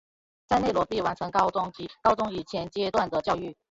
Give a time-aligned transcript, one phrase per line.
[0.47, 3.55] 在内罗毕完成高中及高中以前阶段的教育。